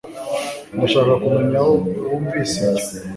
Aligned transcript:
Ndashaka 0.75 1.13
kumenya 1.21 1.57
aho 1.61 1.73
wumvise 2.07 2.59
ibyo 2.69 2.85